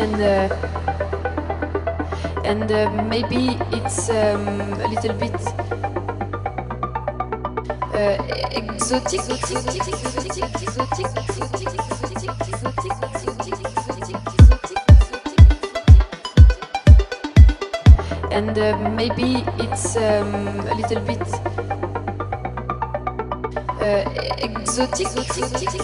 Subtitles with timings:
[0.00, 0.48] and uh,
[2.44, 4.48] and uh, maybe it's um,
[4.80, 5.34] a little bit
[7.94, 8.16] uh,
[8.52, 9.20] exotic.
[18.32, 20.34] And uh, maybe it's um,
[20.66, 21.20] a little bit
[24.38, 25.79] exotic.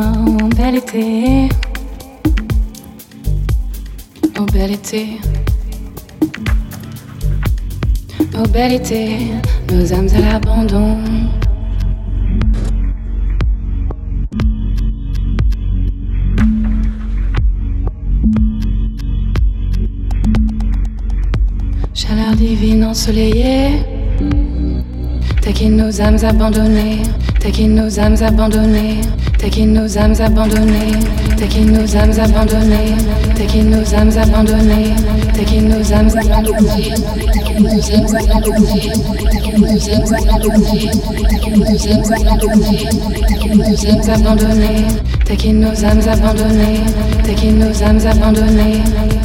[0.00, 1.48] Oh, bel été.
[4.38, 5.18] Oh, bel été.
[8.36, 9.18] Oh, bel été.
[9.72, 10.98] Nos âmes à l'abandon.
[21.92, 23.82] Chaleur divine ensoleillée.
[25.42, 27.02] Taquine nos âmes abandonnées,
[27.40, 29.00] taquine nos âmes abandonnées,
[29.38, 30.98] taquine nos âmes abandonnées,
[31.36, 32.94] taquine nos âmes abandonnées,
[33.36, 34.94] taquine nos âmes abandonnées,
[35.34, 36.92] taquine nos âmes abandonnées,
[37.92, 38.90] âmes abandonnées,
[39.58, 40.90] nos âmes abandonnées,
[41.86, 42.88] âmes abandonnées,
[43.56, 44.86] nos âmes abandonnées,
[45.24, 46.84] taquine nos âmes abandonnées,
[47.24, 48.82] taquine nos âmes abandonnées.
[48.82, 49.17] On le dans tes bras.